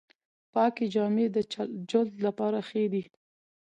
[0.53, 1.37] پاکې جامې د
[1.89, 3.03] جلد لپاره ښې دي۔